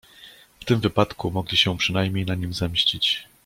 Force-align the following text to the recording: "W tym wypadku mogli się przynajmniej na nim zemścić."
"W 0.59 0.65
tym 0.65 0.79
wypadku 0.79 1.31
mogli 1.31 1.57
się 1.57 1.77
przynajmniej 1.77 2.25
na 2.25 2.35
nim 2.35 2.53
zemścić." 2.53 3.25